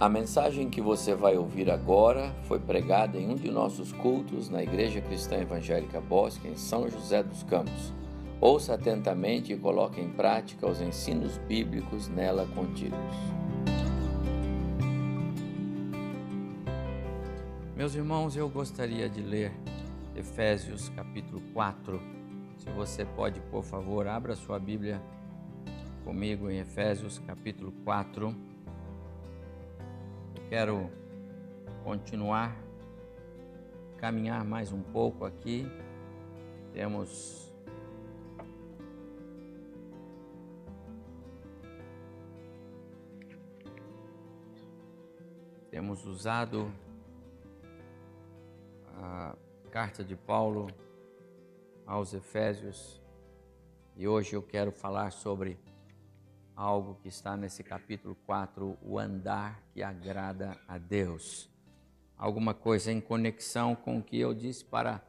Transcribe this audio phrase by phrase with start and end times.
[0.00, 4.62] A mensagem que você vai ouvir agora foi pregada em um de nossos cultos na
[4.62, 7.92] Igreja Cristã Evangélica Bosque, em São José dos Campos.
[8.40, 12.96] Ouça atentamente e coloque em prática os ensinos bíblicos nela contidos.
[17.76, 19.52] Meus irmãos, eu gostaria de ler
[20.16, 22.00] Efésios capítulo 4.
[22.56, 24.98] Se você pode, por favor, abra sua Bíblia
[26.06, 28.49] comigo em Efésios capítulo 4
[30.50, 30.90] quero
[31.84, 32.56] continuar,
[33.98, 35.64] caminhar mais um pouco aqui.
[36.72, 37.54] Temos
[45.70, 46.68] temos usado
[48.96, 49.36] a
[49.70, 50.66] carta de Paulo
[51.86, 53.00] aos Efésios
[53.94, 55.56] e hoje eu quero falar sobre
[56.60, 61.48] algo que está nesse capítulo 4, o andar que agrada a Deus.
[62.18, 65.02] Alguma coisa em conexão com o que eu disse para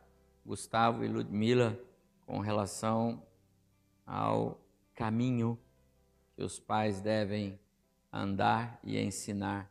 [0.45, 1.77] Gustavo e Ludmila
[2.25, 3.21] com relação
[4.05, 4.61] ao
[4.95, 5.59] caminho
[6.37, 7.59] que os pais devem
[8.13, 9.69] andar e ensinar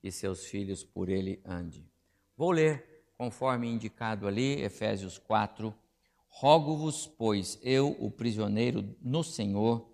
[0.00, 1.88] que seus filhos por ele andem.
[2.36, 5.72] Vou ler conforme indicado ali, Efésios 4.
[6.26, 9.89] Rogo-vos, pois, eu, o prisioneiro no Senhor,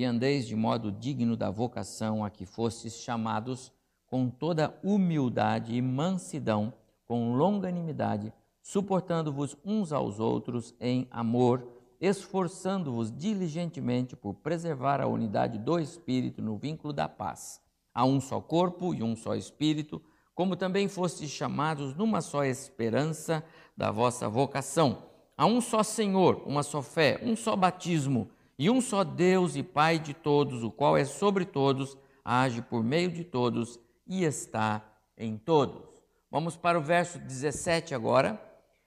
[0.00, 3.70] que andeis de modo digno da vocação a que fostes chamados,
[4.06, 6.72] com toda humildade e mansidão,
[7.04, 11.68] com longanimidade, suportando-vos uns aos outros em amor,
[12.00, 17.60] esforçando-vos diligentemente por preservar a unidade do Espírito no vínculo da paz.
[17.92, 20.00] Há um só corpo e um só Espírito,
[20.34, 23.44] como também fostes chamados numa só esperança
[23.76, 25.02] da vossa vocação.
[25.36, 28.30] Há um só Senhor, uma só fé, um só batismo
[28.60, 32.84] e um só Deus e Pai de todos, o qual é sobre todos, age por
[32.84, 34.84] meio de todos e está
[35.16, 35.88] em todos.
[36.30, 38.38] Vamos para o verso 17 agora.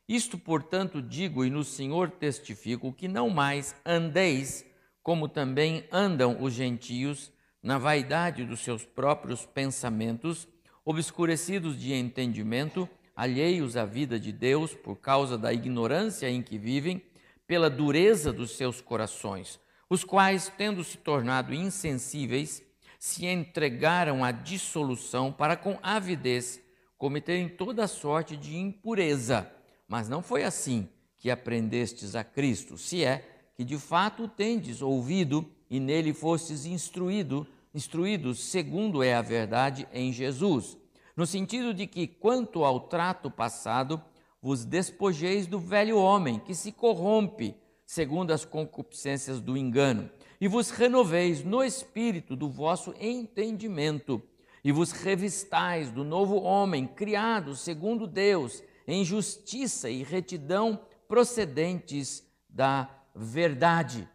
[0.08, 4.64] Isto, portanto, digo e no Senhor testifico que não mais andeis
[5.02, 10.48] como também andam os gentios na vaidade dos seus próprios pensamentos,
[10.86, 17.02] obscurecidos de entendimento, alheios à vida de Deus por causa da ignorância em que vivem,
[17.48, 19.63] pela dureza dos seus corações
[19.94, 22.64] os quais, tendo se tornado insensíveis,
[22.98, 26.60] se entregaram à dissolução para com avidez
[26.98, 29.48] cometerem toda sorte de impureza.
[29.88, 33.24] Mas não foi assim que aprendestes a Cristo, se é
[33.56, 40.12] que de fato tendes ouvido e nele fostes instruído, instruídos segundo é a verdade em
[40.12, 40.76] Jesus,
[41.16, 44.02] no sentido de que quanto ao trato passado,
[44.42, 47.56] vos despojeis do velho homem que se corrompe
[47.94, 50.10] segundo as concupiscências do engano,
[50.42, 54.20] e vos renoveis no espírito do vosso entendimento,
[54.64, 62.90] e vos revistais do novo homem, criado segundo Deus, em justiça e retidão procedentes da
[63.14, 64.10] verdade.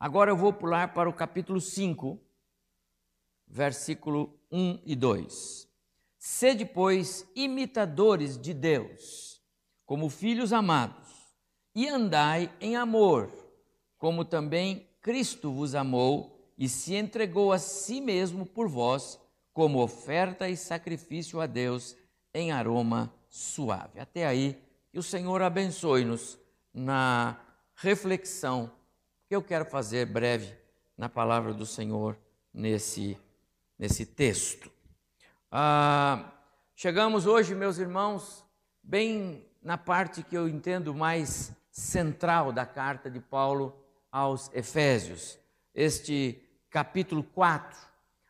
[0.00, 2.20] Agora eu vou pular para o capítulo 5,
[3.46, 5.68] versículo 1 e 2.
[6.18, 9.40] Sede, pois, imitadores de Deus,
[9.86, 11.03] como filhos amados
[11.74, 13.30] e andai em amor,
[13.98, 19.18] como também Cristo vos amou e se entregou a si mesmo por vós,
[19.52, 21.96] como oferta e sacrifício a Deus
[22.32, 24.00] em aroma suave.
[24.00, 26.38] Até aí, que o Senhor abençoe-nos
[26.72, 27.38] na
[27.74, 28.70] reflexão
[29.28, 30.54] que eu quero fazer breve
[30.96, 32.16] na palavra do Senhor
[32.52, 33.18] nesse,
[33.78, 34.70] nesse texto.
[35.50, 36.32] Ah,
[36.74, 38.44] chegamos hoje, meus irmãos,
[38.82, 43.74] bem na parte que eu entendo mais central da carta de Paulo
[44.10, 45.36] aos Efésios,
[45.74, 46.40] este
[46.70, 47.76] capítulo 4.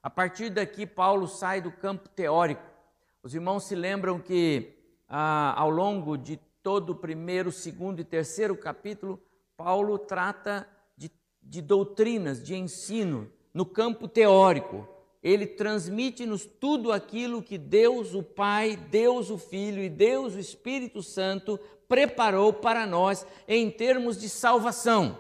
[0.02, 2.62] A partir daqui, Paulo sai do campo teórico.
[3.22, 4.74] Os irmãos se lembram que
[5.06, 9.20] ah, ao longo de todo o primeiro, segundo e terceiro capítulo,
[9.58, 10.66] Paulo trata
[10.96, 11.10] de,
[11.42, 14.88] de doutrinas, de ensino no campo teórico.
[15.22, 21.02] Ele transmite-nos tudo aquilo que Deus, o Pai, Deus, o Filho e Deus, o Espírito
[21.02, 21.58] Santo
[21.88, 25.18] preparou para nós em termos de salvação.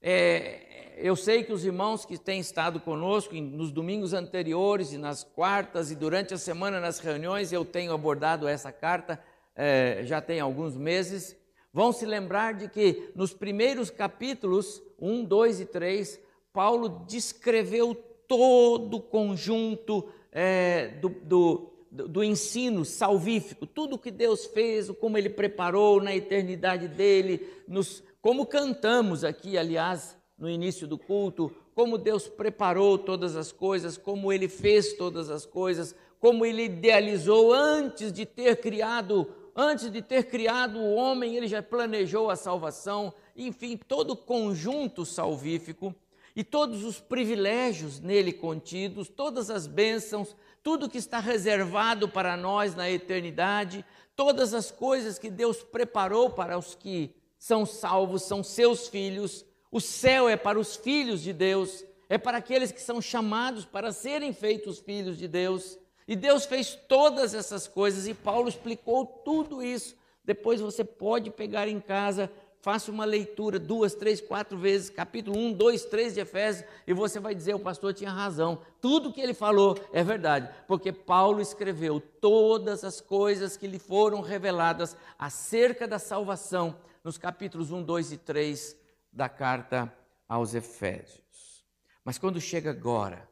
[0.00, 5.24] É, eu sei que os irmãos que têm estado conosco nos domingos anteriores e nas
[5.24, 9.18] quartas e durante a semana nas reuniões, eu tenho abordado essa carta
[9.54, 11.36] é, já tem alguns meses,
[11.72, 16.20] vão se lembrar de que nos primeiros capítulos 1, 2 e 3,
[16.52, 17.94] Paulo descreveu
[18.26, 25.28] todo o conjunto é, do, do do ensino salvífico, tudo que Deus fez, como Ele
[25.28, 32.26] preparou na eternidade dele, nos, como cantamos aqui, aliás, no início do culto, como Deus
[32.26, 38.24] preparou todas as coisas, como Ele fez todas as coisas, como Ele idealizou antes de
[38.24, 44.12] ter criado, antes de ter criado o homem, Ele já planejou a salvação, enfim, todo
[44.12, 45.94] o conjunto salvífico
[46.34, 52.74] e todos os privilégios nele contidos, todas as bênçãos, tudo que está reservado para nós
[52.74, 58.88] na eternidade, todas as coisas que Deus preparou para os que são salvos, são seus
[58.88, 59.44] filhos.
[59.70, 63.92] O céu é para os filhos de Deus, é para aqueles que são chamados para
[63.92, 65.78] serem feitos filhos de Deus.
[66.06, 69.96] E Deus fez todas essas coisas e Paulo explicou tudo isso.
[70.24, 72.30] Depois você pode pegar em casa
[72.62, 77.18] faça uma leitura duas, três, quatro vezes, capítulo 1, 2, 3 de Efésios, e você
[77.18, 78.62] vai dizer: o pastor tinha razão.
[78.80, 84.20] Tudo que ele falou é verdade, porque Paulo escreveu todas as coisas que lhe foram
[84.20, 88.76] reveladas acerca da salvação nos capítulos 1, 2 e 3
[89.12, 89.92] da carta
[90.28, 91.64] aos Efésios.
[92.04, 93.28] Mas quando chega agora,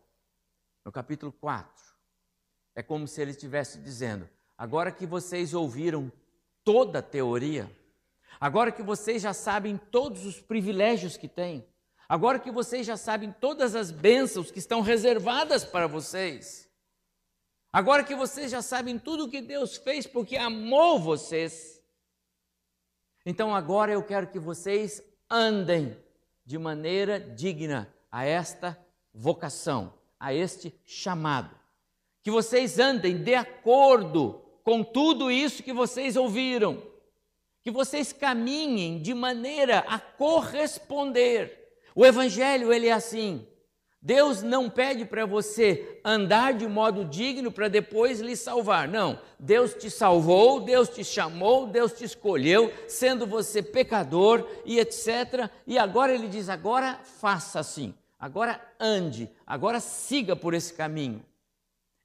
[0.84, 1.70] no capítulo 4,
[2.74, 4.28] é como se ele estivesse dizendo:
[4.58, 6.10] agora que vocês ouviram
[6.64, 7.70] toda a teoria,
[8.40, 11.66] Agora que vocês já sabem todos os privilégios que têm,
[12.08, 16.66] agora que vocês já sabem todas as bênçãos que estão reservadas para vocês,
[17.70, 21.82] agora que vocês já sabem tudo o que Deus fez porque amou vocês,
[23.26, 25.94] então agora eu quero que vocês andem
[26.42, 28.82] de maneira digna a esta
[29.12, 31.54] vocação, a este chamado.
[32.22, 36.89] Que vocês andem de acordo com tudo isso que vocês ouviram
[37.62, 41.58] que vocês caminhem de maneira a corresponder.
[41.94, 43.46] O evangelho ele é assim.
[44.02, 48.88] Deus não pede para você andar de modo digno para depois lhe salvar.
[48.88, 49.20] Não.
[49.38, 55.50] Deus te salvou, Deus te chamou, Deus te escolheu, sendo você pecador e etc.
[55.66, 61.22] E agora ele diz: agora faça assim, agora ande, agora siga por esse caminho.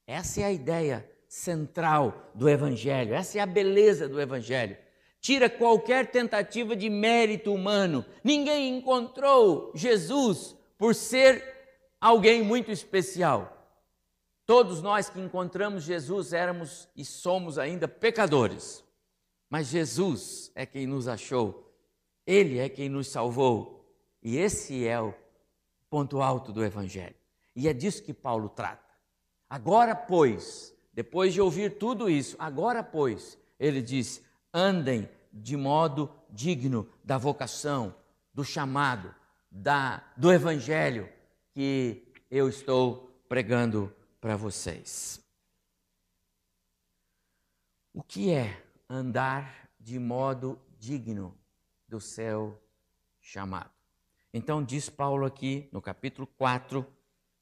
[0.05, 4.77] Essa é a ideia central do Evangelho, essa é a beleza do Evangelho
[5.25, 8.05] tira qualquer tentativa de mérito humano.
[8.23, 11.43] Ninguém encontrou Jesus por ser
[11.99, 13.51] alguém muito especial.
[14.45, 18.83] Todos nós que encontramos Jesus éramos e somos ainda pecadores.
[19.49, 21.73] Mas Jesus é quem nos achou,
[22.23, 23.83] Ele é quem nos salvou.
[24.21, 25.11] E esse é o
[25.89, 27.15] ponto alto do Evangelho.
[27.55, 28.93] E é disso que Paulo trata.
[29.49, 34.23] Agora, pois, depois de ouvir tudo isso, agora, pois, ele diz:
[34.53, 37.93] andem de modo digno da vocação,
[38.33, 39.13] do chamado,
[39.51, 41.09] da, do evangelho
[41.51, 45.21] que eu estou pregando para vocês.
[47.93, 51.37] O que é andar de modo digno
[51.87, 52.61] do seu
[53.19, 53.71] chamado?
[54.33, 56.85] Então, diz Paulo aqui no capítulo 4,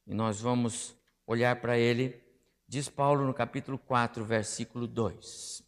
[0.06, 0.95] e nós vamos
[1.25, 2.22] olhar para ele.
[2.68, 5.63] Diz Paulo no capítulo 4, versículo 2: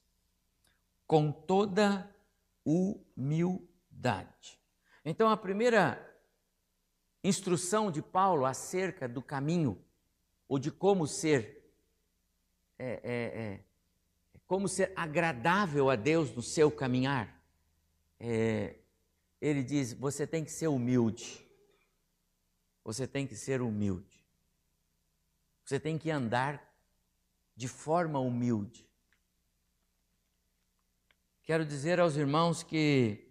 [1.07, 2.14] Com toda
[2.65, 4.59] humildade.
[5.03, 6.01] Então, a primeira
[7.23, 9.79] instrução de Paulo acerca do caminho,
[10.47, 11.71] ou de como ser,
[12.77, 13.59] é, é, é,
[14.47, 17.41] como ser agradável a Deus no seu caminhar,
[18.19, 18.75] é,
[19.39, 21.45] ele diz: você tem que ser humilde.
[22.84, 24.24] Você tem que ser humilde.
[25.63, 26.63] Você tem que andar
[27.55, 28.88] de forma humilde.
[31.46, 33.24] Quero dizer aos irmãos que,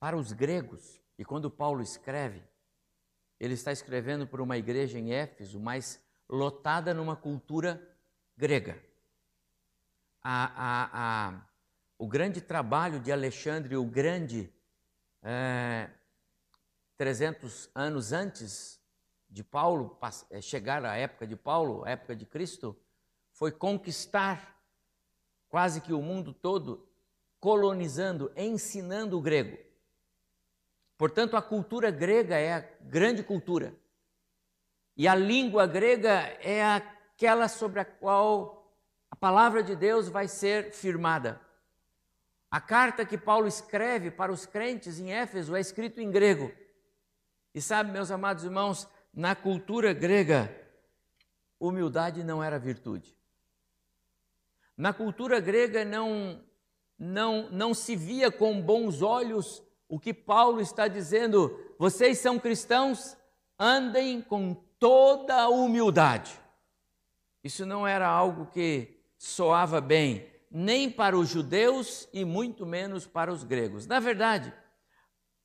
[0.00, 2.42] para os gregos, e quando Paulo escreve,
[3.38, 7.80] ele está escrevendo para uma igreja em Éfeso, mas lotada numa cultura
[8.36, 8.82] grega.
[10.20, 11.46] A, a, a,
[11.96, 14.52] o grande trabalho de Alexandre o Grande,
[15.22, 15.88] é,
[16.96, 18.80] 300 anos antes
[19.30, 19.96] de Paulo
[20.28, 22.76] é, chegar à época de Paulo, à época de Cristo,
[23.30, 24.53] foi conquistar
[25.54, 26.84] quase que o mundo todo
[27.38, 29.56] colonizando, ensinando o grego.
[30.98, 33.72] Portanto, a cultura grega é a grande cultura.
[34.96, 36.10] E a língua grega
[36.42, 38.68] é aquela sobre a qual
[39.08, 41.40] a palavra de Deus vai ser firmada.
[42.50, 46.50] A carta que Paulo escreve para os crentes em Éfeso é escrito em grego.
[47.54, 50.52] E sabe, meus amados irmãos, na cultura grega,
[51.60, 53.16] humildade não era virtude.
[54.76, 56.40] Na cultura grega não,
[56.98, 61.58] não, não se via com bons olhos o que Paulo está dizendo.
[61.78, 63.16] Vocês são cristãos,
[63.58, 66.38] andem com toda a humildade.
[67.42, 73.32] Isso não era algo que soava bem, nem para os judeus e muito menos para
[73.32, 73.86] os gregos.
[73.86, 74.52] Na verdade,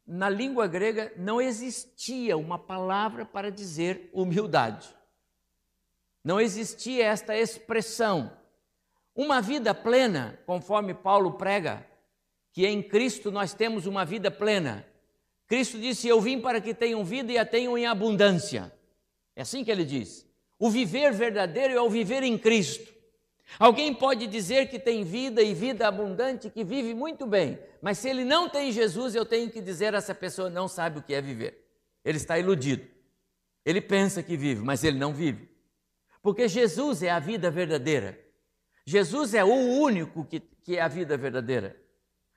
[0.08, 4.90] na língua grega não existia uma palavra para dizer humildade.
[6.24, 8.32] Não existia esta expressão.
[9.20, 11.86] Uma vida plena, conforme Paulo prega,
[12.54, 14.88] que em Cristo nós temos uma vida plena.
[15.46, 18.74] Cristo disse: Eu vim para que tenham vida e a tenham em abundância.
[19.36, 20.26] É assim que ele diz.
[20.58, 22.94] O viver verdadeiro é o viver em Cristo.
[23.60, 28.08] Alguém pode dizer que tem vida e vida abundante, que vive muito bem, mas se
[28.08, 31.20] ele não tem Jesus, eu tenho que dizer essa pessoa não sabe o que é
[31.20, 31.68] viver.
[32.06, 32.88] Ele está iludido.
[33.66, 35.50] Ele pensa que vive, mas ele não vive.
[36.22, 38.29] Porque Jesus é a vida verdadeira.
[38.89, 41.79] Jesus é o único que, que é a vida verdadeira.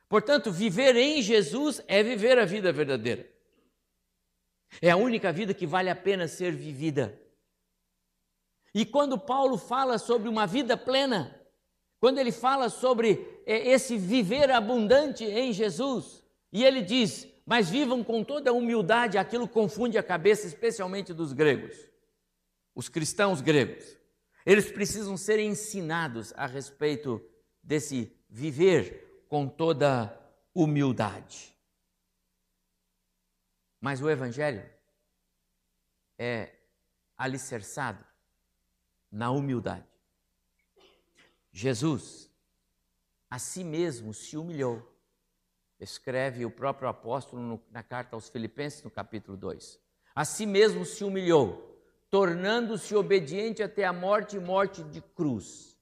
[0.07, 3.27] Portanto, viver em Jesus é viver a vida verdadeira.
[4.83, 7.19] É a única vida que vale a pena ser vivida.
[8.75, 11.41] E quando Paulo fala sobre uma vida plena,
[11.99, 18.05] quando ele fala sobre é, esse viver abundante em Jesus, e ele diz: Mas vivam
[18.05, 21.75] com toda humildade, aquilo confunde a cabeça, especialmente dos gregos,
[22.75, 24.02] os cristãos gregos.
[24.45, 27.25] Eles precisam ser ensinados a respeito
[27.63, 30.19] desse viver com toda
[30.55, 31.57] humildade.
[33.81, 34.69] Mas o Evangelho
[36.19, 36.55] é
[37.17, 38.05] alicerçado
[39.11, 39.87] na humildade.
[41.53, 42.31] Jesus
[43.31, 44.87] a si mesmo se humilhou.
[45.81, 49.81] Escreve o próprio apóstolo no, na carta aos Filipenses, no capítulo 2.
[50.15, 51.72] A si mesmo se humilhou,
[52.13, 55.77] tornando-se obediente até a morte e morte de cruz.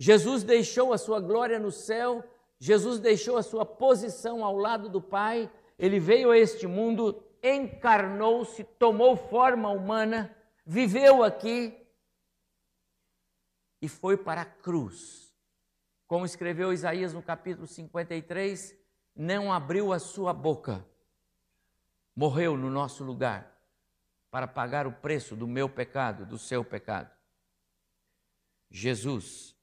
[0.00, 2.24] Jesus deixou a sua glória no céu
[2.62, 8.62] Jesus deixou a sua posição ao lado do Pai, ele veio a este mundo, encarnou-se,
[8.62, 10.32] tomou forma humana,
[10.64, 11.76] viveu aqui
[13.80, 15.34] e foi para a cruz.
[16.06, 18.78] Como escreveu Isaías no capítulo 53,
[19.16, 20.86] não abriu a sua boca,
[22.14, 23.51] morreu no nosso lugar
[24.32, 27.14] para pagar o preço do meu pecado, do seu pecado.
[28.70, 29.54] Jesus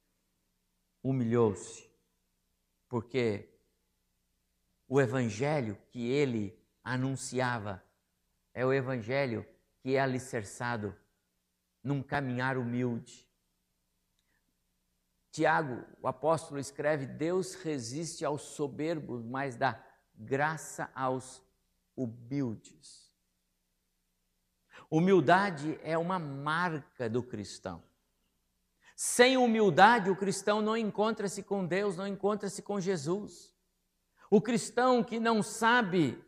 [1.01, 1.89] humilhou-se
[2.87, 3.49] porque
[4.87, 7.83] o evangelho que ele anunciava
[8.53, 9.43] é o evangelho
[9.79, 10.95] que é alicerçado
[11.83, 13.27] num caminhar humilde.
[15.31, 19.83] Tiago, o apóstolo, escreve: Deus resiste aos soberbos, mas dá
[20.13, 21.41] graça aos
[21.95, 23.08] humildes.
[24.89, 27.83] Humildade é uma marca do cristão.
[28.95, 33.55] Sem humildade, o cristão não encontra-se com Deus, não encontra-se com Jesus.
[34.29, 36.21] O cristão que não sabe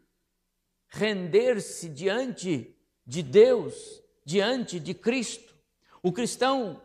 [0.88, 2.75] render-se diante
[3.06, 5.53] de Deus, diante de Cristo,
[6.03, 6.82] o cristão,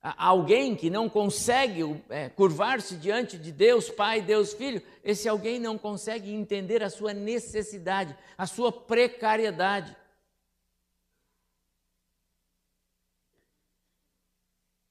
[0.00, 5.76] alguém que não consegue é, curvar-se diante de Deus, Pai, Deus Filho, esse alguém não
[5.76, 9.96] consegue entender a sua necessidade, a sua precariedade.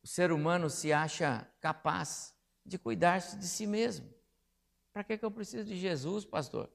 [0.06, 2.32] O ser humano se acha capaz
[2.64, 4.08] de cuidar-se de si mesmo.
[4.94, 6.72] Para que, que eu preciso de Jesus, pastor?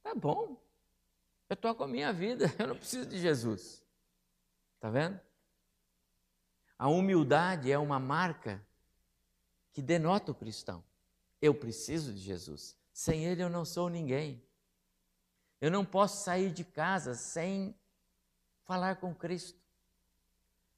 [0.00, 0.64] Tá bom,
[1.48, 3.84] eu estou com a minha vida, eu não preciso de Jesus.
[4.76, 5.20] Está vendo?
[6.78, 8.64] A humildade é uma marca
[9.72, 10.84] que denota o cristão.
[11.40, 12.78] Eu preciso de Jesus.
[12.92, 14.40] Sem Ele eu não sou ninguém.
[15.60, 17.76] Eu não posso sair de casa sem
[18.62, 19.60] falar com Cristo.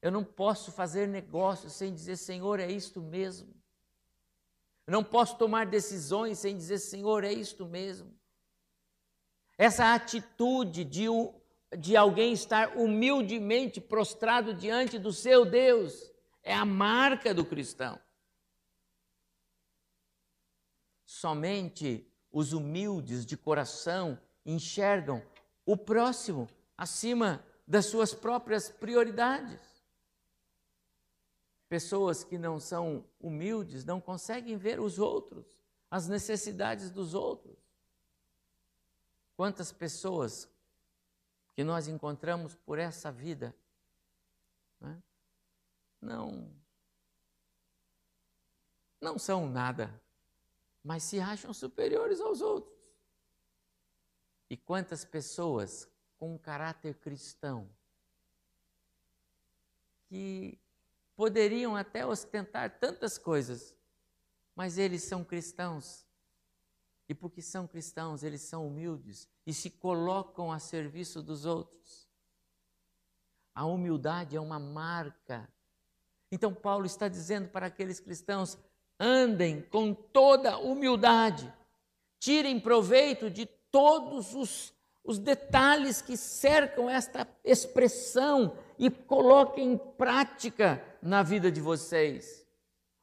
[0.04, 3.49] Eu não posso fazer negócio sem dizer, Senhor, é isto mesmo.
[4.87, 8.14] Eu não posso tomar decisões sem dizer, Senhor, é isto mesmo.
[9.56, 11.06] Essa atitude de,
[11.78, 17.99] de alguém estar humildemente prostrado diante do seu Deus é a marca do cristão.
[21.06, 25.25] Somente os humildes de coração enxergam
[25.64, 26.46] o próximo
[26.76, 29.74] acima das suas próprias prioridades.
[31.75, 35.45] Pessoas que não são humildes não conseguem ver os outros,
[35.90, 37.59] as necessidades dos outros.
[39.37, 40.49] Quantas pessoas
[41.52, 43.52] que nós encontramos por essa vida
[44.81, 45.02] né,
[46.00, 46.49] não
[49.00, 50.00] não são nada,
[50.81, 52.78] mas se acham superiores aos outros.
[54.49, 57.69] E quantas pessoas com caráter cristão
[60.07, 60.57] que
[61.16, 63.75] poderiam até ostentar tantas coisas,
[64.54, 66.04] mas eles são cristãos.
[67.09, 72.09] E porque são cristãos, eles são humildes e se colocam a serviço dos outros.
[73.54, 75.49] A humildade é uma marca.
[76.33, 78.59] Então, Paulo está dizendo para aqueles cristãos:
[78.99, 81.52] andem com toda humildade,
[82.18, 90.83] tirem proveito de todos os, os detalhes que cercam esta expressão e coloquem em prática
[91.04, 92.44] na vida de vocês.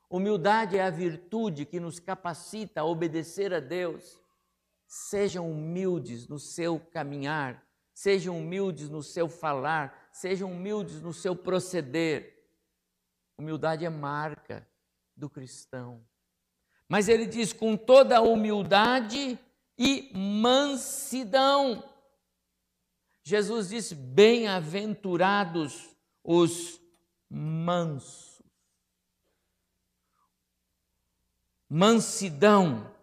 [0.10, 4.20] Humildade é a virtude que nos capacita a obedecer a Deus.
[4.88, 12.44] Sejam humildes no seu caminhar, sejam humildes no seu falar, sejam humildes no seu proceder.
[13.38, 14.68] Humildade é marca
[15.16, 16.04] do cristão.
[16.90, 19.38] Mas ele diz com toda a humildade
[19.78, 21.88] e mansidão.
[23.24, 26.81] Jesus disse: Bem-aventurados os
[27.32, 28.42] mansos.
[31.70, 32.94] Mansidão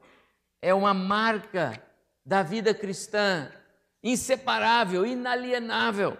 [0.61, 1.83] é uma marca
[2.23, 3.51] da vida cristã,
[4.03, 6.19] inseparável, inalienável.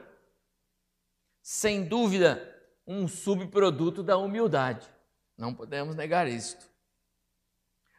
[1.43, 2.43] Sem dúvida,
[2.87, 4.89] um subproduto da humildade.
[5.37, 6.67] Não podemos negar isto.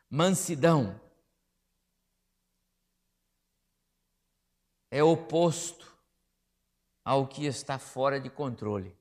[0.09, 0.99] Mansidão
[4.89, 5.87] é oposto
[7.05, 8.97] ao que está fora de controle.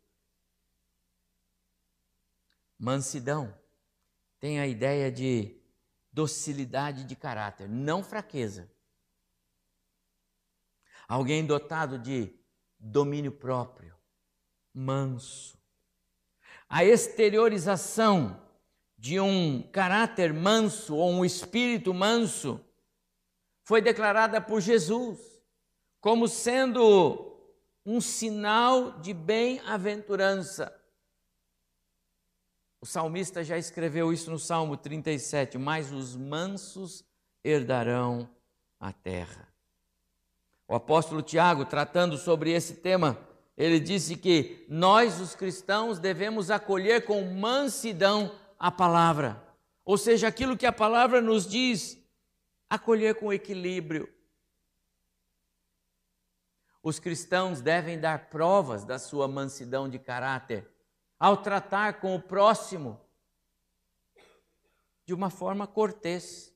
[2.79, 3.53] Mansidão
[4.39, 5.61] tem a ideia de
[6.13, 8.71] docilidade de caráter, não fraqueza.
[11.09, 12.39] Alguém dotado de
[12.79, 13.95] domínio próprio,
[14.73, 15.59] manso.
[16.69, 18.41] A exteriorização
[18.97, 22.61] de um caráter manso ou um espírito manso
[23.63, 25.19] foi declarada por Jesus
[26.01, 27.37] como sendo
[27.85, 30.78] um sinal de bem-aventurança.
[32.81, 37.05] O salmista já escreveu isso no Salmo 37, mas os mansos
[37.43, 38.29] herdarão
[38.79, 39.49] a terra.
[40.67, 43.19] O apóstolo Tiago, tratando sobre esse tema,
[43.57, 49.43] ele disse que nós, os cristãos, devemos acolher com mansidão a palavra,
[49.85, 51.99] ou seja, aquilo que a palavra nos diz,
[52.71, 54.09] acolher com equilíbrio.
[56.81, 60.69] Os cristãos devem dar provas da sua mansidão de caráter
[61.19, 63.01] ao tratar com o próximo
[65.05, 66.55] de uma forma cortês.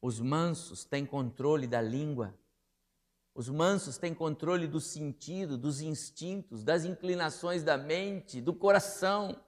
[0.00, 2.38] Os mansos têm controle da língua.
[3.34, 9.42] Os mansos têm controle do sentido, dos instintos, das inclinações da mente, do coração.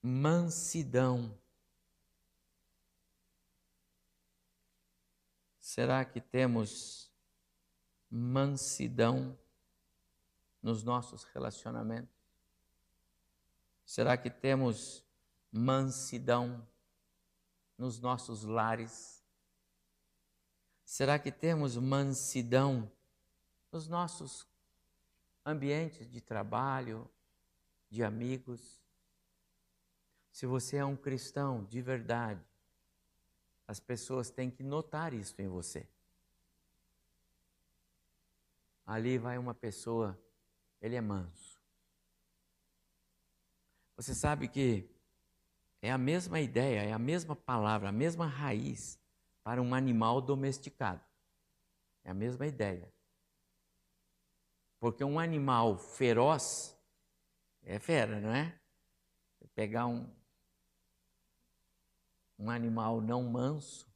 [0.00, 1.38] Mansidão.
[5.60, 7.11] Será que temos
[8.14, 9.38] mansidão
[10.62, 12.14] nos nossos relacionamentos?
[13.86, 15.02] Será que temos
[15.50, 16.66] mansidão
[17.78, 19.24] nos nossos lares?
[20.84, 22.90] Será que temos mansidão
[23.72, 24.46] nos nossos
[25.44, 27.10] ambientes de trabalho,
[27.88, 28.78] de amigos?
[30.30, 32.44] Se você é um cristão de verdade,
[33.66, 35.88] as pessoas têm que notar isso em você.
[38.84, 40.18] Ali vai uma pessoa,
[40.80, 41.60] ele é manso.
[43.96, 44.88] Você sabe que
[45.80, 48.98] é a mesma ideia, é a mesma palavra, a mesma raiz
[49.42, 51.02] para um animal domesticado.
[52.04, 52.92] É a mesma ideia.
[54.80, 56.76] Porque um animal feroz
[57.62, 58.58] é fera, não é?
[59.54, 60.08] Pegar um,
[62.38, 63.86] um animal não manso,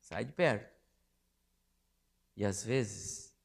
[0.00, 0.77] sai de perto.
[2.38, 3.36] E às vezes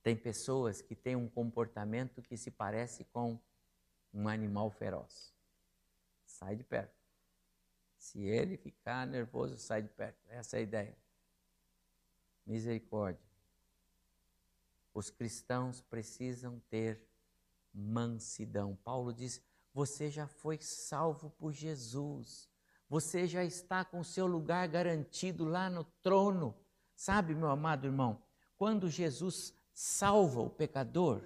[0.00, 3.36] tem pessoas que têm um comportamento que se parece com
[4.12, 5.34] um animal feroz.
[6.24, 6.94] Sai de perto.
[7.98, 10.16] Se ele ficar nervoso, sai de perto.
[10.28, 10.96] Essa é a ideia.
[12.46, 13.20] Misericórdia.
[14.94, 17.04] Os cristãos precisam ter
[17.74, 18.76] mansidão.
[18.84, 22.48] Paulo diz: você já foi salvo por Jesus.
[22.88, 26.54] Você já está com seu lugar garantido lá no trono.
[26.94, 28.22] Sabe, meu amado irmão,
[28.56, 31.22] quando Jesus salva o pecador,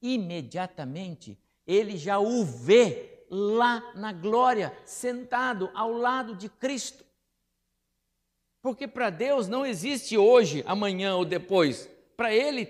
[0.00, 7.04] imediatamente ele já o vê lá na glória, sentado ao lado de Cristo.
[8.62, 11.88] Porque para Deus não existe hoje, amanhã ou depois.
[12.16, 12.68] Para Ele,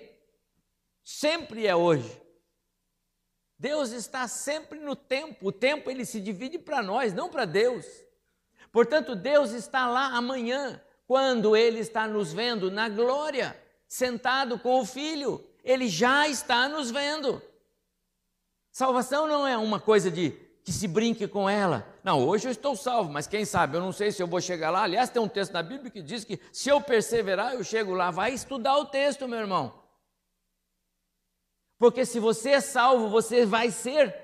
[1.03, 2.21] sempre é hoje.
[3.57, 5.47] Deus está sempre no tempo.
[5.47, 7.85] O tempo ele se divide para nós, não para Deus.
[8.71, 14.85] Portanto, Deus está lá amanhã, quando ele está nos vendo na glória, sentado com o
[14.85, 15.43] filho.
[15.63, 17.41] Ele já está nos vendo.
[18.71, 20.29] Salvação não é uma coisa de
[20.63, 21.83] que se brinque com ela.
[22.03, 24.69] Não, hoje eu estou salvo, mas quem sabe, eu não sei se eu vou chegar
[24.69, 24.83] lá.
[24.83, 28.11] Aliás, tem um texto na Bíblia que diz que se eu perseverar, eu chego lá.
[28.11, 29.81] Vai estudar o texto, meu irmão.
[31.79, 34.15] Porque se você é salvo, você vai ser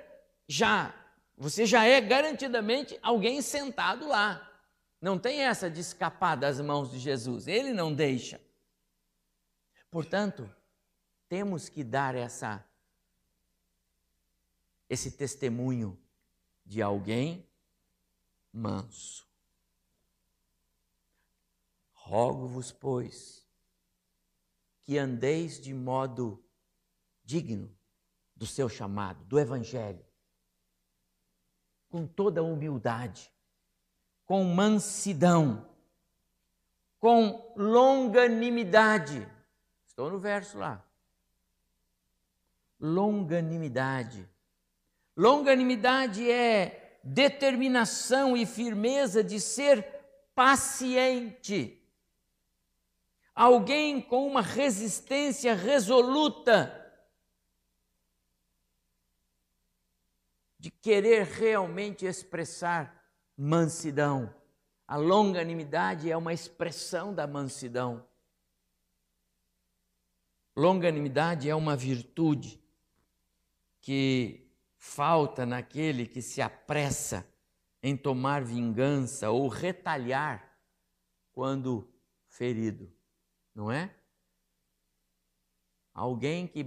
[0.47, 0.93] já
[1.35, 4.44] você já é garantidamente alguém sentado lá.
[5.05, 8.41] Não tem essa de escapar das mãos de Jesus, ele não deixa.
[9.91, 10.51] Portanto,
[11.29, 12.67] temos que dar essa
[14.89, 15.95] esse testemunho
[16.65, 17.47] de alguém
[18.51, 19.29] manso.
[21.93, 23.47] Rogo-vos, pois,
[24.81, 26.43] que andeis de modo
[27.23, 27.77] digno
[28.35, 30.03] do seu chamado, do Evangelho,
[31.89, 33.34] com toda humildade,
[34.25, 35.65] com mansidão,
[36.99, 39.27] com longanimidade.
[39.87, 40.83] Estou no verso lá.
[42.79, 44.27] Longanimidade.
[45.15, 49.83] Longanimidade é determinação e firmeza de ser
[50.33, 51.81] paciente
[53.35, 56.81] alguém com uma resistência resoluta
[60.57, 62.94] de querer realmente expressar
[63.37, 64.33] mansidão.
[64.87, 68.05] A longanimidade é uma expressão da mansidão.
[70.55, 72.61] Longanimidade é uma virtude
[73.81, 77.27] que falta naquele que se apressa
[77.81, 80.57] em tomar vingança ou retalhar
[81.31, 81.87] quando
[82.27, 82.95] ferido
[83.55, 83.89] não é?
[85.93, 86.65] Alguém que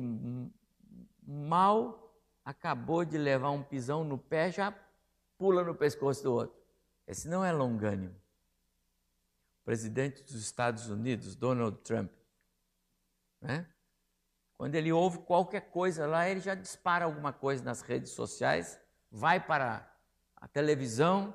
[1.22, 4.74] mal acabou de levar um pisão no pé já
[5.36, 6.57] pula no pescoço do outro.
[7.08, 8.14] Esse não é longânimo.
[9.62, 12.12] O presidente dos Estados Unidos, Donald Trump,
[13.40, 13.66] né?
[14.58, 18.78] quando ele ouve qualquer coisa lá, ele já dispara alguma coisa nas redes sociais,
[19.10, 19.90] vai para
[20.36, 21.32] a televisão,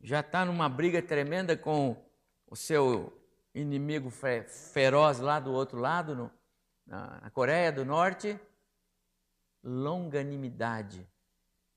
[0.00, 1.96] já está numa briga tremenda com
[2.46, 3.12] o seu
[3.52, 6.30] inimigo feroz lá do outro lado, no,
[6.86, 8.38] na Coreia do Norte,
[9.64, 11.08] longanimidade.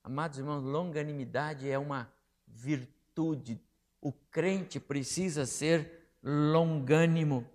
[0.04, 2.12] Amados irmãos, longanimidade é uma
[2.46, 2.95] virtude.
[4.02, 7.50] O crente precisa ser longânimo.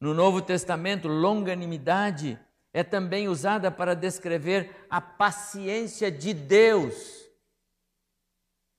[0.00, 2.38] No Novo Testamento, longanimidade
[2.72, 7.28] é também usada para descrever a paciência de Deus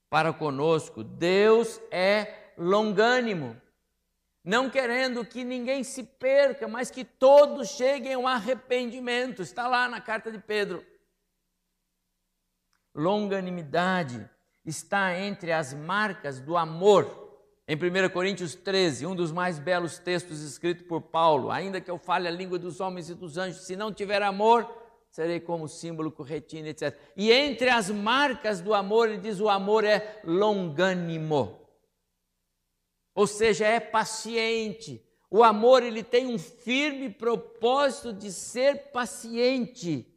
[0.09, 1.03] para conosco.
[1.03, 3.61] Deus é longânimo
[4.43, 9.41] não querendo que ninguém se perca, mas que todos cheguem ao arrependimento.
[9.41, 10.85] Está lá na carta de Pedro.
[12.93, 14.29] Longanimidade
[14.65, 17.21] está entre as marcas do amor.
[17.67, 21.97] Em 1 Coríntios 13, um dos mais belos textos escritos por Paulo, ainda que eu
[21.97, 24.69] fale a língua dos homens e dos anjos, se não tiver amor,
[25.09, 26.97] serei como símbolo, corretina, etc.
[27.15, 31.63] E entre as marcas do amor, ele diz: o amor é longânimo
[33.13, 35.05] ou seja, é paciente.
[35.29, 40.09] O amor ele tem um firme propósito de ser paciente.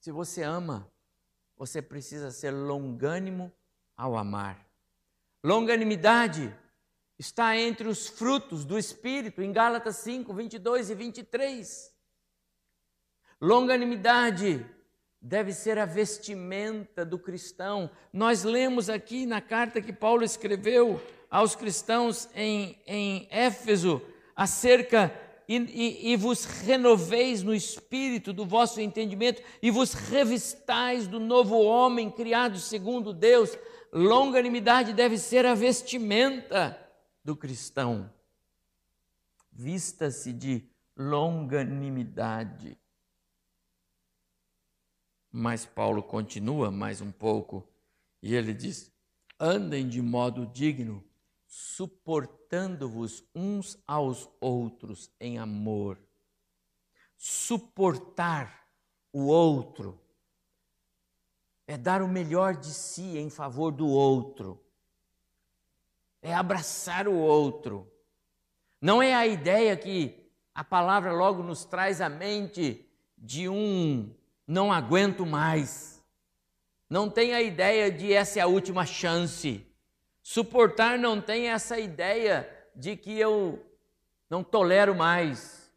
[0.00, 0.91] Se você ama,
[1.62, 3.52] você precisa ser longânimo
[3.96, 4.66] ao amar.
[5.44, 6.52] Longanimidade
[7.16, 11.94] está entre os frutos do Espírito, em Gálatas 5, 22 e 23.
[13.40, 14.66] Longanimidade
[15.20, 17.88] deve ser a vestimenta do cristão.
[18.12, 24.02] Nós lemos aqui na carta que Paulo escreveu aos cristãos em, em Éfeso
[24.34, 25.16] acerca
[25.48, 31.60] e, e, e, vos renoveis no espírito do vosso entendimento e vos revistais do novo
[31.60, 33.56] homem criado segundo Deus.
[33.92, 36.78] Longanimidade deve ser a vestimenta
[37.24, 38.10] do cristão.
[39.50, 42.78] Vista-se de longanimidade.
[45.30, 47.66] Mas Paulo continua mais um pouco
[48.22, 48.92] e ele diz:
[49.40, 51.04] andem de modo digno,
[52.52, 55.98] suportando-vos uns aos outros em amor.
[57.16, 58.68] Suportar
[59.10, 59.98] o outro
[61.66, 64.62] é dar o melhor de si em favor do outro,
[66.20, 67.90] é abraçar o outro.
[68.78, 72.86] Não é a ideia que a palavra logo nos traz à mente
[73.16, 74.14] de um
[74.46, 76.04] não aguento mais.
[76.90, 79.66] Não tem a ideia de essa é a última chance.
[80.22, 83.64] Suportar não tem essa ideia de que eu
[84.30, 85.70] não tolero mais.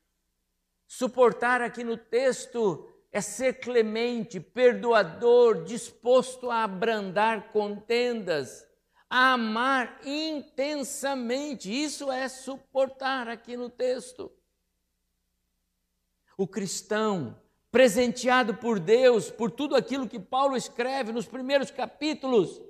[0.87, 8.65] Suportar aqui no texto é ser clemente, perdoador, disposto a abrandar contendas,
[9.09, 11.71] a amar intensamente.
[11.71, 14.31] Isso é suportar aqui no texto.
[16.37, 22.61] O cristão presenteado por Deus, por tudo aquilo que Paulo escreve nos primeiros capítulos,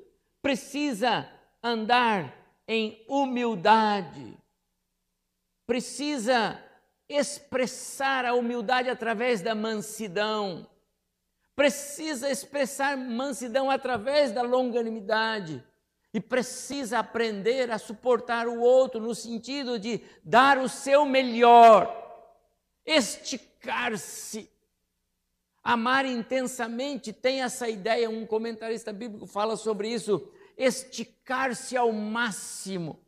[0.42, 1.30] precisa
[1.66, 2.32] andar
[2.68, 4.38] em humildade,
[5.66, 6.64] precisa
[7.10, 10.68] expressar a humildade através da mansidão,
[11.56, 15.64] precisa expressar mansidão através da longanimidade.
[16.14, 21.94] E precisa aprender a suportar o outro no sentido de dar o seu melhor,
[22.86, 24.50] esticar-se.
[25.62, 33.06] Amar intensamente tem essa ideia, um comentarista bíblico fala sobre isso, esticar-se ao máximo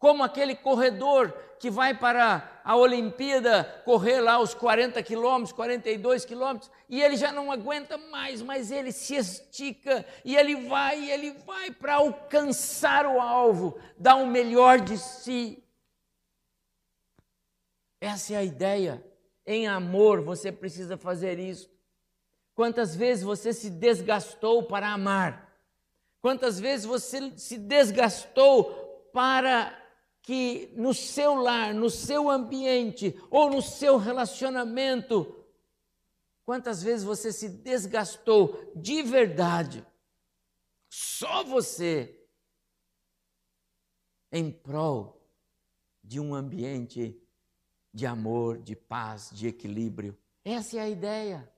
[0.00, 6.70] como aquele corredor que vai para a Olimpíada correr lá os 40 quilômetros, 42 quilômetros,
[6.88, 11.70] e ele já não aguenta mais, mas ele se estica e ele vai, ele vai
[11.70, 15.62] para alcançar o alvo, dar o melhor de si.
[18.00, 19.04] Essa é a ideia.
[19.46, 21.70] Em amor você precisa fazer isso.
[22.54, 25.49] Quantas vezes você se desgastou para amar?
[26.20, 29.76] Quantas vezes você se desgastou para
[30.22, 35.44] que no seu lar, no seu ambiente ou no seu relacionamento,
[36.44, 39.84] quantas vezes você se desgastou de verdade,
[40.88, 42.16] só você,
[44.32, 45.20] em prol
[46.02, 47.20] de um ambiente
[47.92, 50.16] de amor, de paz, de equilíbrio.
[50.44, 51.52] Essa é a ideia.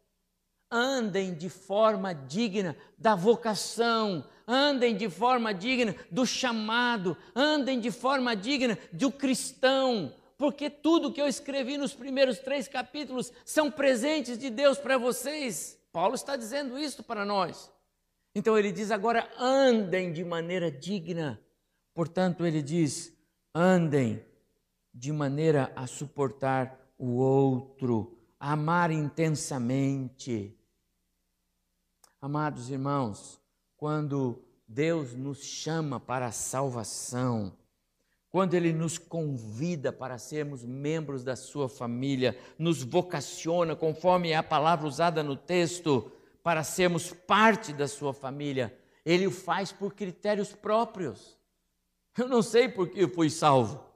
[0.74, 8.34] Andem de forma digna da vocação, andem de forma digna do chamado, andem de forma
[8.34, 14.48] digna do cristão, porque tudo que eu escrevi nos primeiros três capítulos são presentes de
[14.48, 15.78] Deus para vocês.
[15.92, 17.70] Paulo está dizendo isso para nós.
[18.34, 21.38] Então ele diz agora: andem de maneira digna.
[21.94, 23.12] Portanto, ele diz:
[23.54, 24.24] andem
[24.92, 30.56] de maneira a suportar o outro, a amar intensamente.
[32.24, 33.40] Amados irmãos,
[33.76, 37.52] quando Deus nos chama para a salvação,
[38.30, 44.42] quando Ele nos convida para sermos membros da Sua família, nos vocaciona, conforme é a
[44.42, 46.12] palavra usada no texto,
[46.44, 51.36] para sermos parte da Sua família, Ele o faz por critérios próprios.
[52.16, 53.91] Eu não sei por que eu fui salvo.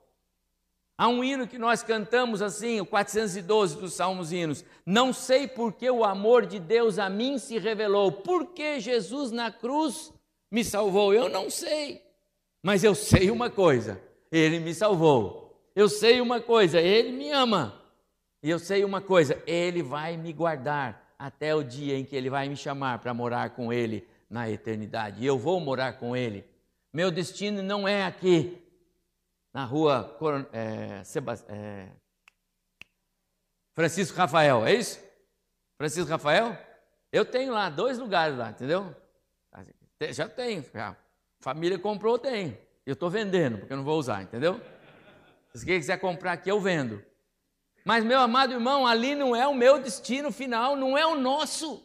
[0.99, 4.65] Há um hino que nós cantamos assim, o 412 dos Salmos Hinos.
[4.85, 9.31] Não sei por que o amor de Deus a mim se revelou, por que Jesus
[9.31, 10.13] na cruz
[10.51, 11.13] me salvou.
[11.13, 12.03] Eu não sei,
[12.63, 14.01] mas eu sei uma coisa:
[14.33, 15.47] Ele me salvou.
[15.75, 17.83] Eu sei uma coisa: Ele me ama.
[18.43, 22.31] E eu sei uma coisa: Ele vai me guardar até o dia em que Ele
[22.31, 25.23] vai me chamar para morar com Ele na eternidade.
[25.23, 26.45] E eu vou morar com Ele.
[26.91, 28.57] Meu destino não é aqui,
[29.57, 30.15] na rua
[30.53, 31.03] é,
[31.49, 31.89] é,
[33.73, 35.03] Francisco Rafael, é isso?
[35.79, 36.59] Francisco Rafael?
[37.11, 38.95] Eu tenho lá dois lugares lá, entendeu?
[40.11, 40.95] Já tenho, já.
[41.41, 42.59] família comprou, tem.
[42.85, 44.61] Eu estou vendendo, porque eu não vou usar, entendeu?
[45.55, 47.03] Se quem quiser comprar aqui, eu vendo.
[47.83, 51.83] Mas, meu amado irmão, ali não é o meu destino final, não é o nosso.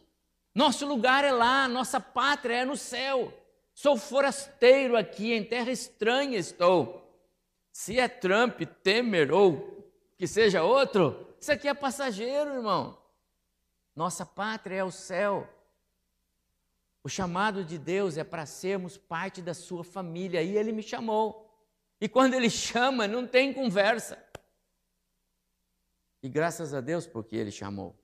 [0.54, 3.32] Nosso lugar é lá, nossa pátria é no céu.
[3.72, 7.01] Sou forasteiro aqui, em terra estranha estou.
[7.72, 12.98] Se é Trump, Temer ou que seja outro, isso aqui é passageiro, irmão.
[13.96, 15.48] Nossa pátria é o céu.
[17.02, 21.50] O chamado de Deus é para sermos parte da sua família, e ele me chamou.
[22.00, 24.22] E quando ele chama, não tem conversa.
[26.22, 27.98] E graças a Deus porque ele chamou.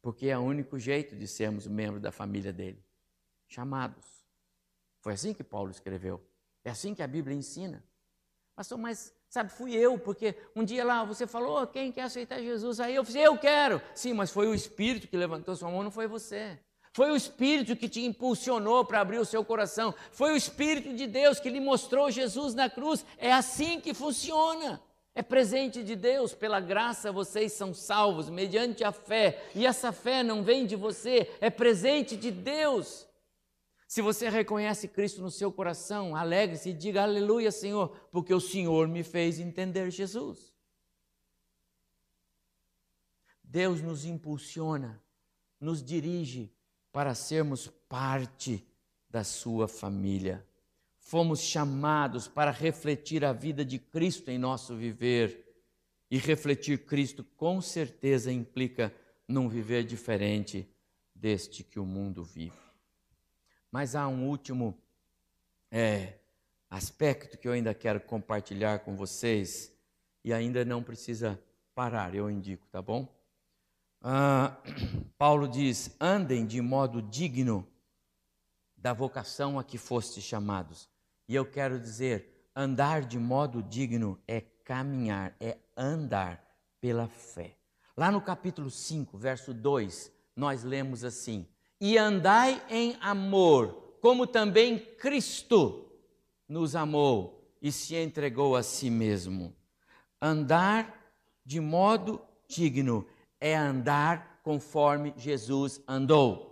[0.00, 2.82] Porque é o único jeito de sermos membro da família dele.
[3.46, 4.06] Chamados.
[5.00, 6.24] Foi assim que Paulo escreveu.
[6.64, 7.84] É assim que a Bíblia ensina.
[8.58, 12.80] Pastor, mas sabe, fui eu, porque um dia lá você falou, quem quer aceitar Jesus?
[12.80, 13.80] Aí eu disse, eu quero.
[13.94, 16.58] Sim, mas foi o Espírito que levantou sua mão, não foi você.
[16.92, 19.94] Foi o Espírito que te impulsionou para abrir o seu coração.
[20.10, 23.06] Foi o Espírito de Deus que lhe mostrou Jesus na cruz.
[23.16, 24.82] É assim que funciona.
[25.14, 29.40] É presente de Deus, pela graça vocês são salvos, mediante a fé.
[29.54, 33.07] E essa fé não vem de você, é presente de Deus.
[33.88, 38.86] Se você reconhece Cristo no seu coração, alegre-se e diga aleluia, Senhor, porque o Senhor
[38.86, 40.54] me fez entender Jesus.
[43.42, 45.02] Deus nos impulsiona,
[45.58, 46.52] nos dirige
[46.92, 48.62] para sermos parte
[49.08, 50.46] da sua família.
[50.98, 55.46] Fomos chamados para refletir a vida de Cristo em nosso viver.
[56.10, 58.94] E refletir Cristo com certeza implica
[59.26, 60.68] num viver diferente
[61.14, 62.67] deste que o mundo vive.
[63.70, 64.76] Mas há um último
[65.70, 66.14] é,
[66.70, 69.72] aspecto que eu ainda quero compartilhar com vocês
[70.24, 71.40] e ainda não precisa
[71.74, 73.08] parar, eu indico, tá bom?
[74.00, 74.56] Ah,
[75.18, 77.66] Paulo diz: andem de modo digno
[78.76, 80.88] da vocação a que fostes chamados.
[81.28, 86.44] E eu quero dizer: andar de modo digno é caminhar, é andar
[86.80, 87.56] pela fé.
[87.96, 91.46] Lá no capítulo 5, verso 2, nós lemos assim:
[91.80, 95.90] E andai em amor, como também Cristo
[96.48, 99.54] nos amou e se entregou a si mesmo.
[100.20, 101.12] Andar
[101.44, 103.06] de modo digno
[103.40, 106.48] é andar conforme Jesus andou.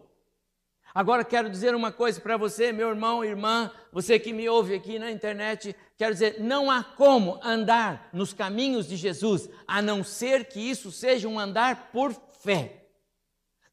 [0.95, 4.99] Agora quero dizer uma coisa para você, meu irmão, irmã, você que me ouve aqui
[4.99, 10.47] na internet, quero dizer, não há como andar nos caminhos de Jesus a não ser
[10.47, 12.86] que isso seja um andar por fé.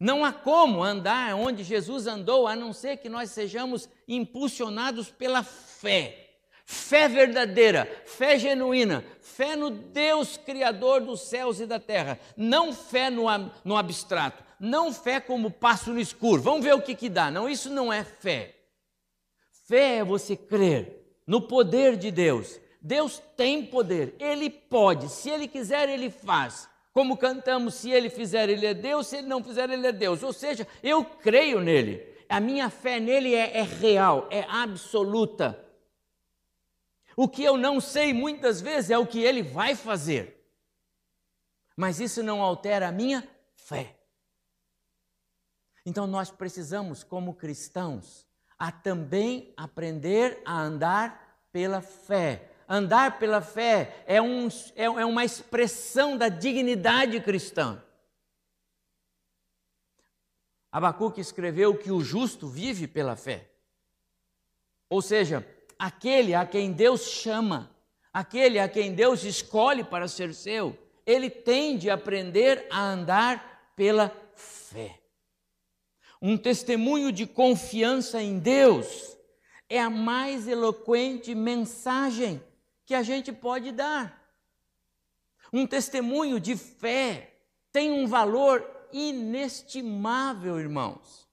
[0.04, 5.44] Não há como andar onde Jesus andou a não ser que nós sejamos impulsionados pela
[5.44, 6.20] fé.
[6.66, 13.10] Fé verdadeira, fé genuína, fé no Deus Criador dos céus e da terra, não fé
[13.10, 13.24] no,
[13.64, 16.42] no abstrato não fé como passo no escuro.
[16.42, 17.30] Vamos ver o que, que dá.
[17.30, 18.56] Não, isso não é fé.
[19.68, 22.60] Fé é você crer no poder de Deus.
[22.82, 26.70] Deus tem poder, Ele pode, se Ele quiser, Ele faz.
[26.94, 30.22] Como cantamos, se Ele fizer, Ele é Deus, se Ele não fizer, Ele é Deus.
[30.22, 35.60] Ou seja, eu creio nele, a minha fé nele é, é real, é absoluta.
[37.18, 40.48] O que eu não sei muitas vezes é o que Ele vai fazer,
[41.76, 43.96] mas isso não altera a minha fé.
[45.86, 48.28] Então nós precisamos, como cristãos,
[48.58, 52.50] a também aprender a andar pela fé.
[52.74, 57.80] Andar pela fé é, um, é, é uma expressão da dignidade cristã.
[60.72, 63.48] Abacuque escreveu que o justo vive pela fé.
[64.90, 65.46] Ou seja,
[65.78, 67.70] aquele a quem Deus chama,
[68.12, 74.10] aquele a quem Deus escolhe para ser seu, ele tem de aprender a andar pela
[74.34, 75.04] fé
[76.26, 79.18] um testemunho de confiança em Deus,
[79.68, 82.42] é a mais eloquente mensagem
[82.86, 84.22] que a gente pode dar.
[85.52, 87.36] Um testemunho de fé
[87.72, 91.28] tem um valor inestimável, irmãos.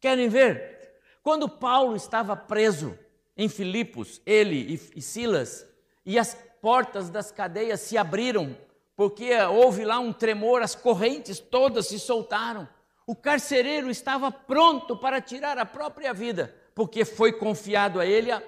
[0.00, 1.00] Querem ver?
[1.22, 2.98] Quando Paulo estava preso
[3.36, 5.66] em Filipos, ele e Silas,
[6.04, 8.56] e as portas das cadeias se abriram,
[8.96, 12.68] porque houve lá um tremor, as correntes todas se soltaram
[13.10, 18.40] o carcereiro estava pronto para tirar a própria vida, porque foi confiado a ele a,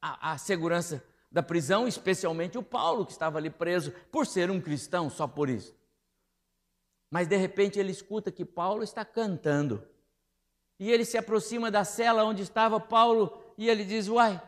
[0.00, 1.04] a, a segurança
[1.36, 5.50] da prisão, especialmente o Paulo, que estava ali preso, por ser um cristão, só por
[5.50, 5.76] isso.
[7.10, 9.86] Mas de repente ele escuta que Paulo está cantando.
[10.80, 14.40] E ele se aproxima da cela onde estava Paulo e ele diz: Uai,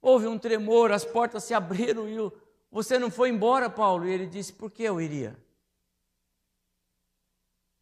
[0.00, 2.16] houve um tremor, as portas se abriram e
[2.70, 4.06] você não foi embora, Paulo?
[4.06, 5.36] E ele disse: Por que eu iria?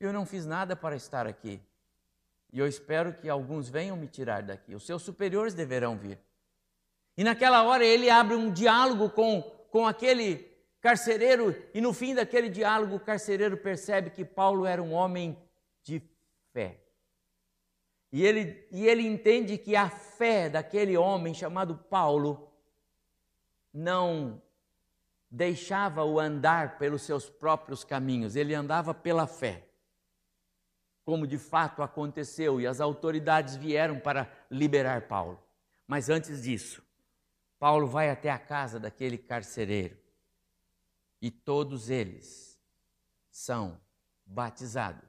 [0.01, 1.61] Eu não fiz nada para estar aqui.
[2.51, 4.75] E eu espero que alguns venham me tirar daqui.
[4.75, 6.19] Os seus superiores deverão vir.
[7.19, 10.49] E naquela hora ele abre um diálogo com, com aquele
[10.81, 15.37] carcereiro, e no fim daquele diálogo o carcereiro percebe que Paulo era um homem
[15.83, 16.01] de
[16.53, 16.81] fé.
[18.11, 22.51] E ele, e ele entende que a fé daquele homem chamado Paulo
[23.75, 24.41] não
[25.31, 29.69] deixava-o andar pelos seus próprios caminhos, ele andava pela fé
[31.09, 35.43] como de fato aconteceu, e as autoridades vieram para liberar Paulo.
[35.87, 36.83] Mas antes disso,
[37.59, 39.99] Paulo vai até a casa daquele carcereiro
[41.21, 42.59] e todos eles
[43.31, 43.81] são
[44.25, 45.09] batizados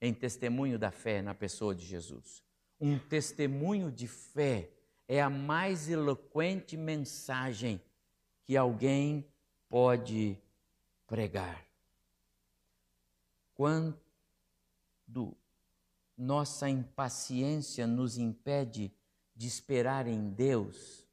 [0.00, 2.44] em testemunho da fé na pessoa de Jesus.
[2.80, 4.70] Um testemunho de fé
[5.08, 7.80] é a mais eloquente mensagem
[8.44, 9.26] que alguém
[9.68, 10.38] pode
[11.06, 11.64] pregar.
[13.54, 13.98] Quanto
[15.06, 15.36] do
[16.16, 18.92] nossa impaciência nos impede
[19.34, 21.03] de esperar em Deus,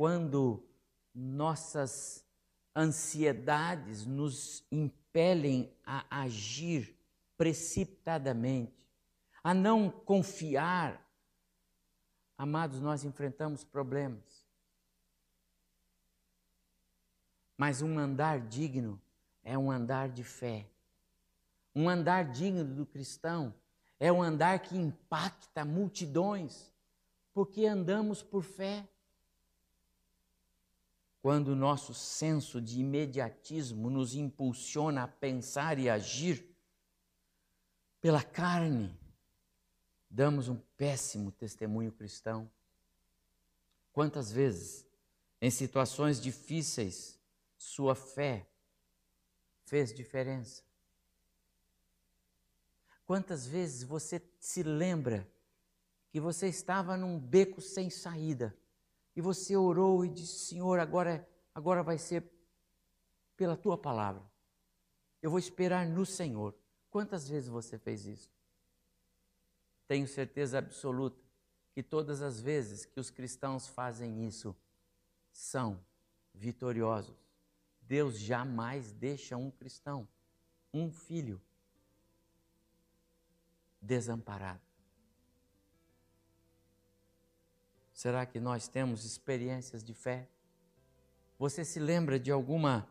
[0.00, 0.66] quando
[1.14, 2.24] nossas
[2.74, 6.96] ansiedades nos impelem a agir
[7.36, 8.72] precipitadamente,
[9.44, 11.06] a não confiar,
[12.38, 14.24] amados, nós enfrentamos problemas.
[17.58, 18.98] Mas um andar digno
[19.44, 20.66] é um andar de fé.
[21.74, 23.54] Um andar digno do cristão
[23.98, 26.72] é um andar que impacta multidões,
[27.34, 28.88] porque andamos por fé.
[31.22, 36.46] Quando o nosso senso de imediatismo nos impulsiona a pensar e agir
[38.00, 38.98] pela carne,
[40.08, 42.50] damos um péssimo testemunho cristão.
[43.92, 44.86] Quantas vezes,
[45.42, 47.20] em situações difíceis,
[47.58, 48.48] sua fé
[49.66, 50.62] fez diferença?
[53.04, 55.30] Quantas vezes você se lembra
[56.10, 58.56] que você estava num beco sem saída
[59.14, 62.24] e você orou e disse: Senhor, agora, agora vai ser
[63.36, 64.22] pela tua palavra.
[65.22, 66.54] Eu vou esperar no Senhor.
[66.90, 68.30] Quantas vezes você fez isso?
[69.90, 71.20] tenho certeza absoluta
[71.74, 74.54] que todas as vezes que os cristãos fazem isso,
[75.32, 75.84] são
[76.32, 77.16] vitoriosos.
[77.82, 80.06] Deus jamais deixa um cristão,
[80.72, 81.42] um filho,
[83.82, 84.62] desamparado.
[88.00, 90.26] Será que nós temos experiências de fé?
[91.38, 92.90] Você se lembra de alguma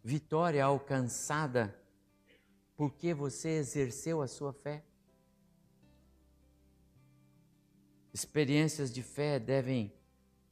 [0.00, 1.76] vitória alcançada
[2.76, 4.84] porque você exerceu a sua fé?
[8.14, 9.92] Experiências de fé devem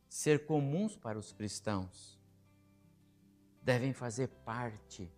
[0.08, 2.20] ser comuns para os cristãos,
[3.62, 5.08] devem fazer parte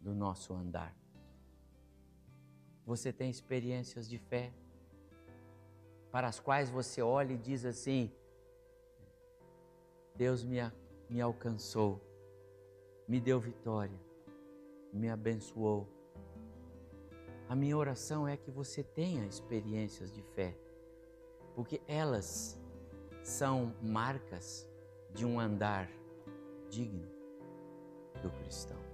[0.00, 0.92] do nosso andar.
[2.84, 4.52] Você tem experiências de fé
[6.18, 8.10] para as quais você olha e diz assim:
[10.16, 10.58] Deus me,
[11.08, 12.00] me alcançou,
[13.06, 13.96] me deu vitória,
[14.92, 15.86] me abençoou.
[17.48, 20.58] A minha oração é que você tenha experiências de fé,
[21.54, 22.60] porque elas
[23.22, 24.68] são marcas
[25.14, 25.88] de um andar
[26.68, 27.06] digno
[28.20, 28.87] do cristão.